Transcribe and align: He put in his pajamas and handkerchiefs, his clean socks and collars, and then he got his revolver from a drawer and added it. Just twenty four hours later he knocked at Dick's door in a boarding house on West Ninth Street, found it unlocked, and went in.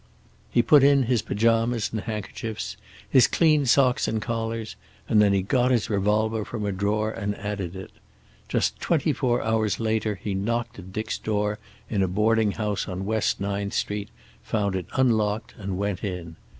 He 0.49 0.63
put 0.63 0.81
in 0.81 1.03
his 1.03 1.21
pajamas 1.21 1.91
and 1.91 2.01
handkerchiefs, 2.01 2.75
his 3.07 3.27
clean 3.27 3.67
socks 3.67 4.07
and 4.07 4.19
collars, 4.19 4.75
and 5.07 5.21
then 5.21 5.31
he 5.31 5.43
got 5.43 5.69
his 5.69 5.91
revolver 5.91 6.43
from 6.43 6.65
a 6.65 6.71
drawer 6.71 7.11
and 7.11 7.35
added 7.37 7.75
it. 7.75 7.91
Just 8.49 8.79
twenty 8.79 9.13
four 9.13 9.43
hours 9.43 9.79
later 9.79 10.15
he 10.15 10.33
knocked 10.33 10.79
at 10.79 10.91
Dick's 10.91 11.19
door 11.19 11.59
in 11.87 12.01
a 12.01 12.07
boarding 12.07 12.53
house 12.53 12.87
on 12.87 13.05
West 13.05 13.39
Ninth 13.39 13.73
Street, 13.73 14.09
found 14.41 14.75
it 14.75 14.87
unlocked, 14.93 15.53
and 15.59 15.77
went 15.77 16.03
in. 16.03 16.35